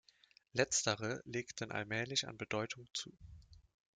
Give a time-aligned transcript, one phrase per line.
[0.53, 3.15] Letztere legten allmählich an Bedeutung zu.